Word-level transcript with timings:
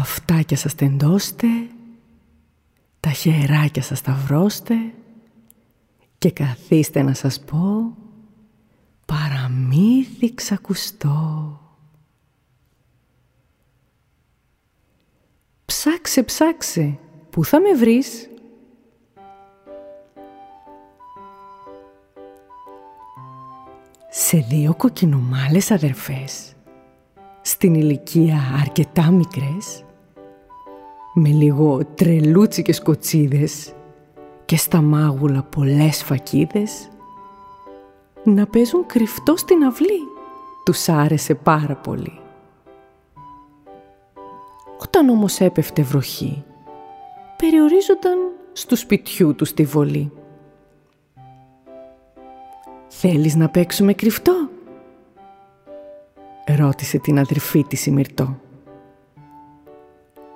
αυτάκια 0.00 0.56
σας 0.56 0.74
τεντώστε, 0.74 1.46
τα 3.00 3.10
χεράκια 3.10 3.82
σας 3.82 3.98
σταυρώστε 3.98 4.74
και 6.18 6.30
καθίστε 6.30 7.02
να 7.02 7.14
σας 7.14 7.40
πω 7.40 7.96
παραμύθι 9.06 10.34
ξακουστό. 10.34 11.60
Ψάξε, 15.64 16.22
ψάξε, 16.22 16.98
πού 17.30 17.44
θα 17.44 17.60
με 17.60 17.72
βρεις; 17.72 18.28
Σε 24.10 24.38
δύο 24.38 24.74
κοκκινομάλες 24.74 25.70
αδερφές, 25.70 26.52
στην 27.42 27.74
ηλικία 27.74 28.38
αρκετά 28.60 29.10
μικρές, 29.10 29.84
με 31.18 31.28
λίγο 31.28 31.80
τρελούτσικες 31.94 32.82
κοτσίδες 32.82 33.72
και 34.44 34.56
στα 34.56 34.80
μάγουλα 34.80 35.42
πολλές 35.42 36.02
φακίδες, 36.02 36.88
να 38.24 38.46
παίζουν 38.46 38.86
κρυφτό 38.86 39.36
στην 39.36 39.64
αυλή. 39.64 40.00
Τους 40.64 40.88
άρεσε 40.88 41.34
πάρα 41.34 41.74
πολύ. 41.74 42.20
Όταν 44.78 45.08
όμως 45.08 45.40
έπεφτε 45.40 45.82
βροχή, 45.82 46.44
περιορίζονταν 47.36 48.18
στο 48.52 48.76
σπιτιού 48.76 49.34
του 49.34 49.44
τη 49.44 49.64
βολή. 49.64 50.12
«Θέλεις 52.88 53.36
να 53.36 53.48
παίξουμε 53.48 53.92
κρυφτό» 53.92 54.48
ρώτησε 56.56 56.98
την 56.98 57.18
αδερφή 57.18 57.64
της 57.64 57.86
η 57.86 57.90
Μυρτώ. 57.90 58.38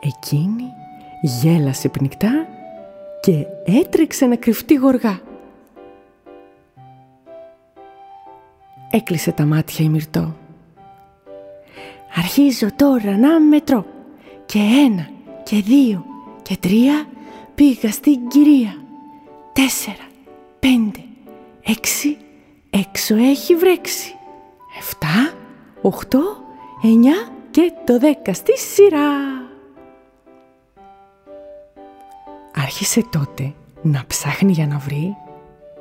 Εκείνη 0.00 0.72
γέλασε 1.22 1.88
πνικτά 1.88 2.46
και 3.20 3.46
έτρεξε 3.64 4.26
να 4.26 4.36
κρυφτεί 4.36 4.74
γοργά. 4.74 5.20
Έκλεισε 8.90 9.32
τα 9.32 9.44
μάτια 9.44 9.84
η 9.84 9.88
Μυρτώ. 9.88 10.34
Αρχίζω 12.14 12.68
τώρα 12.76 13.16
να 13.16 13.40
μετρώ 13.40 13.86
και 14.46 14.58
ένα 14.58 15.08
και 15.42 15.56
δύο 15.56 16.04
και 16.42 16.56
τρία 16.56 17.06
πήγα 17.54 17.90
στην 17.90 18.28
κυρία. 18.28 18.74
Τέσσερα, 19.52 20.06
πέντε, 20.58 21.00
έξι, 21.62 22.16
έξω 22.70 23.16
έχει 23.16 23.54
βρέξει. 23.54 24.14
Εφτά, 24.78 25.32
οχτώ, 25.82 26.36
εννιά 26.82 27.28
και 27.50 27.72
το 27.86 27.98
δέκα 27.98 28.34
στη 28.34 28.58
σειρά. 28.58 29.47
Άρχισε 32.68 33.04
τότε 33.10 33.54
να 33.82 34.04
ψάχνει 34.06 34.52
για 34.52 34.66
να 34.66 34.78
βρει 34.78 35.16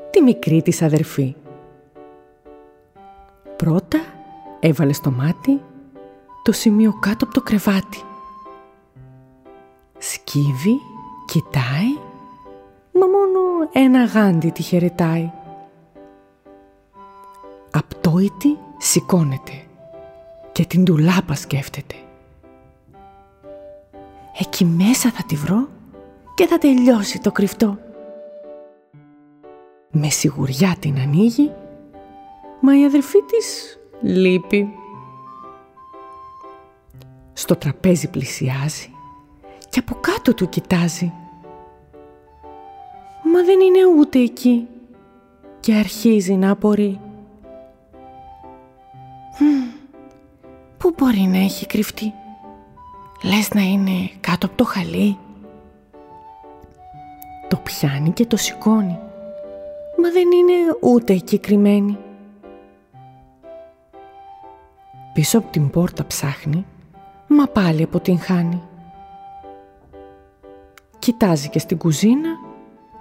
τη 0.09 0.21
μικρή 0.21 0.61
της 0.61 0.81
αδερφή. 0.81 1.35
Πρώτα 3.55 3.99
έβαλε 4.59 4.93
στο 4.93 5.11
μάτι 5.11 5.61
το 6.43 6.52
σημείο 6.52 6.93
κάτω 6.99 7.25
από 7.25 7.33
το 7.33 7.41
κρεβάτι. 7.41 8.02
Σκύβει, 9.97 10.80
κοιτάει, 11.25 11.93
μα 12.93 13.05
μόνο 13.05 13.69
ένα 13.71 14.03
γάντι 14.03 14.49
τη 14.49 14.61
χαιρετάει. 14.61 15.31
Απτόητη 17.71 18.58
σηκώνεται 18.77 19.65
και 20.52 20.65
την 20.65 20.85
τουλάπα 20.85 21.35
σκέφτεται. 21.35 21.95
Εκεί 24.39 24.65
μέσα 24.65 25.11
θα 25.11 25.23
τη 25.23 25.35
βρω 25.35 25.67
και 26.38 26.47
θα 26.47 26.57
τελειώσει 26.57 27.19
το 27.19 27.31
κρυφτό. 27.31 27.77
Με 29.91 30.09
σιγουριά 30.09 30.75
την 30.80 30.99
ανοίγει, 30.99 31.52
μα 32.61 32.80
η 32.80 32.86
αδερφή 32.86 33.17
της 33.23 33.80
λείπει. 34.02 34.70
Στο 37.33 37.55
τραπέζι 37.55 38.09
πλησιάζει 38.09 38.89
και 39.70 39.80
από 39.80 39.95
κάτω 40.02 40.33
του 40.33 40.49
κοιτάζει. 40.49 41.14
Μα 43.23 43.43
δεν 43.43 43.59
είναι 43.59 43.86
ούτε 43.99 44.20
εκεί 44.20 44.67
και 45.59 45.73
αρχίζει 45.73 46.33
να 46.33 46.52
απορεί. 46.52 46.99
Πού 50.77 50.93
μπορεί 50.97 51.30
να 51.31 51.37
έχει 51.37 51.65
κρυφτεί; 51.65 52.14
Λες 53.23 53.53
να 53.53 53.61
είναι 53.61 54.09
κάτω 54.20 54.45
από 54.45 54.55
το 54.55 54.64
χαλί. 54.64 55.17
Το 57.47 57.58
πιάνει 57.58 58.11
και 58.11 58.25
το 58.25 58.37
σηκώνει. 58.37 58.99
Μα 60.02 60.11
δεν 60.11 60.31
είναι 60.31 60.77
ούτε 60.81 61.13
εκεί 61.13 61.39
κρυμμένη. 61.39 61.97
Πίσω 65.13 65.37
από 65.37 65.52
την 65.52 65.69
πόρτα 65.69 66.05
ψάχνει, 66.05 66.65
μα 67.27 67.47
πάλι 67.47 67.83
από 67.83 67.99
την 67.99 68.19
χάνει. 68.19 68.61
Κοιτάζει 70.99 71.49
και 71.49 71.59
στην 71.59 71.77
κουζίνα 71.77 72.30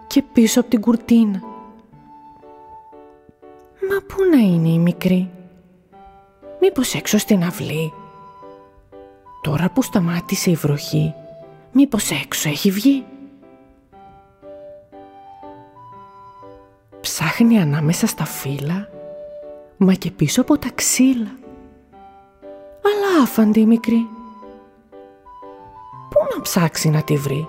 και 0.07 0.23
πίσω 0.33 0.61
από 0.61 0.71
την 0.71 0.81
κουρτίνα. 0.81 1.41
Μα 3.91 4.01
πού 4.07 4.17
να 4.31 4.39
είναι 4.39 4.69
η 4.69 4.79
μικρή; 4.79 5.31
Μήπως 6.61 6.95
έξω 6.95 7.19
στην 7.19 7.43
αυλή; 7.45 7.93
Τώρα 9.43 9.71
που 9.71 9.83
σταμάτησε 9.83 10.51
η 10.51 10.55
βροχή, 10.55 11.15
μήπως 11.73 12.11
έξω 12.11 12.49
έχει 12.49 12.71
βγει; 12.71 13.05
Ψάχνει 17.37 17.61
ανάμεσα 17.61 18.07
στα 18.07 18.25
φύλλα, 18.25 18.89
μα 19.77 19.95
και 19.95 20.11
πίσω 20.11 20.41
από 20.41 20.59
τα 20.59 20.71
ξύλα. 20.75 21.37
Αλλά 22.83 23.23
άφαντη 23.23 23.61
η 23.61 23.67
μικρή. 23.67 24.07
Πού 26.09 26.19
να 26.35 26.43
ψάξει 26.43 26.89
να 26.91 27.03
τη 27.03 27.17
βρει; 27.17 27.49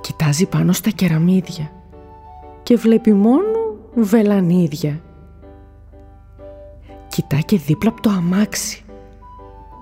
Κοιτάζει 0.00 0.46
πάνω 0.46 0.72
στα 0.72 0.90
κεραμίδια 0.90 1.72
και 2.62 2.76
βλέπει 2.76 3.12
μόνο 3.12 3.76
βελανίδια. 3.94 5.00
Κοιτά 7.08 7.36
και 7.36 7.58
δίπλα 7.58 7.90
από 7.90 8.00
το 8.00 8.10
αμάξι. 8.10 8.84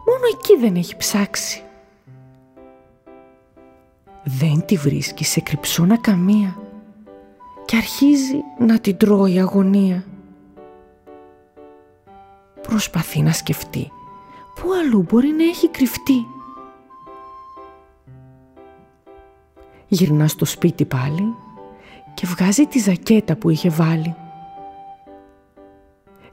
Μόνο 0.06 0.25
εκεί 0.32 0.56
δεν 0.56 0.76
έχει 0.76 0.97
ψάξει. 0.97 1.63
Δεν 4.25 4.65
τη 4.65 4.77
βρίσκει 4.77 5.25
σε 5.25 5.41
κρυψώνα 5.41 5.97
καμία 5.97 6.59
και 7.65 7.77
αρχίζει 7.77 8.43
να 8.59 8.79
την 8.79 8.97
τρώει 8.97 9.41
αγωνία. 9.41 10.05
Προσπαθεί 12.62 13.23
να 13.23 13.33
σκεφτεί 13.33 13.91
πού 14.55 14.73
αλλού 14.73 15.03
μπορεί 15.09 15.29
να 15.29 15.45
έχει 15.45 15.69
κρυφτεί. 15.69 16.27
Γυρνά 19.89 20.29
στο 20.29 20.45
σπίτι 20.45 20.85
πάλι 20.85 21.35
και 22.15 22.27
βγάζει 22.27 22.67
τη 22.67 22.79
ζακέτα 22.79 23.37
που 23.37 23.51
είχε 23.51 23.69
βάλει. 23.69 24.15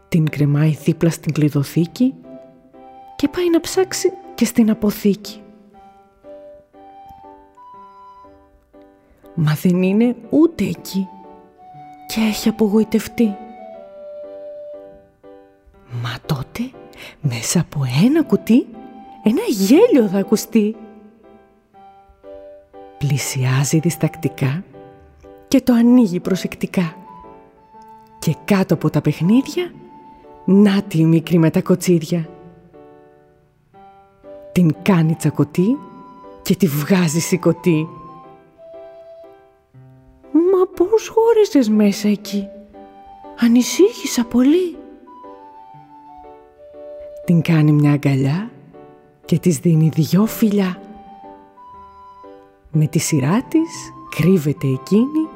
Την 0.09 0.29
κρεμάει 0.29 0.69
δίπλα 0.69 1.09
στην 1.09 1.33
κλειδοθήκη 1.33 2.13
και 3.15 3.27
πάει 3.27 3.49
να 3.49 3.59
ψάξει 3.59 4.11
και 4.35 4.45
στην 4.45 4.69
αποθήκη. 4.69 5.41
Μα 9.35 9.53
δεν 9.61 9.81
είναι 9.81 10.15
ούτε 10.29 10.63
εκεί 10.63 11.07
και 12.07 12.21
έχει 12.21 12.49
απογοητευτεί. 12.49 13.35
Μα 16.01 16.15
τότε 16.25 16.71
μέσα 17.21 17.59
από 17.59 17.79
ένα 18.05 18.23
κουτί 18.23 18.67
ένα 19.23 19.41
γέλιο 19.49 20.07
θα 20.07 20.17
ακουστεί. 20.17 20.75
Πλησιάζει 22.97 23.79
διστακτικά 23.79 24.63
και 25.47 25.61
το 25.61 25.73
ανοίγει 25.73 26.19
προσεκτικά. 26.19 26.95
Και 28.19 28.35
κάτω 28.45 28.73
από 28.73 28.89
τα 28.89 29.01
παιχνίδια, 29.01 29.71
να 30.45 30.81
τη 30.81 31.05
μικρή 31.05 31.37
με 31.37 31.49
τα 31.49 31.61
κοτσίδια. 31.61 32.29
Την 34.51 34.75
κάνει 34.81 35.15
τσακωτή 35.15 35.77
και 36.41 36.55
τη 36.55 36.67
βγάζει 36.67 37.19
σηκωτή. 37.19 37.87
Πώς 41.41 41.49
χώρισες 41.49 41.69
μέσα 41.75 42.07
εκεί. 42.07 42.47
Ανησύχησα 43.39 44.25
πολύ. 44.25 44.75
Την 47.25 47.41
κάνει 47.41 47.71
μια 47.71 47.91
αγκαλιά 47.91 48.51
και 49.25 49.39
της 49.39 49.57
δίνει 49.57 49.89
δυο 49.93 50.25
φιλιά. 50.25 50.81
Με 52.71 52.87
τη 52.87 52.99
σειρά 52.99 53.43
της 53.43 53.93
κρύβεται 54.15 54.67
εκείνη 54.67 55.27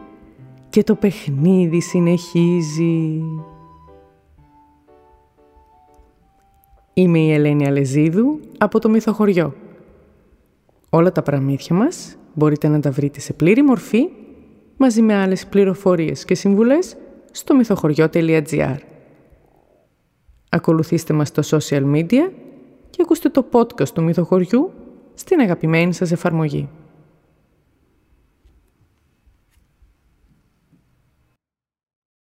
και 0.69 0.83
το 0.83 0.95
παιχνίδι 0.95 1.81
συνεχίζει. 1.81 3.23
Είμαι 6.93 7.19
η 7.19 7.31
Ελένη 7.31 7.67
Αλεζίδου 7.67 8.39
από 8.57 8.79
το 8.79 8.89
Μυθοχωριό. 8.89 9.53
Όλα 10.89 11.11
τα 11.11 11.21
παραμύθια 11.21 11.75
μας 11.75 12.15
μπορείτε 12.33 12.67
να 12.67 12.79
τα 12.79 12.91
βρείτε 12.91 13.19
σε 13.19 13.33
πλήρη 13.33 13.63
μορφή 13.63 14.09
μαζί 14.77 15.01
με 15.01 15.15
άλλες 15.15 15.45
πληροφορίες 15.45 16.25
και 16.25 16.35
συμβουλές 16.35 16.95
στο 17.31 17.55
μυθοχωριό.gr 17.55 18.77
Ακολουθήστε 20.49 21.13
μας 21.13 21.27
στο 21.27 21.57
social 21.57 21.95
media 21.95 22.31
και 22.89 23.01
ακούστε 23.01 23.29
το 23.29 23.45
podcast 23.51 23.89
του 23.89 24.03
Μυθοχωριού 24.03 24.71
στην 25.13 25.39
αγαπημένη 25.39 25.93
σας 25.93 26.11
εφαρμογή. 26.11 26.69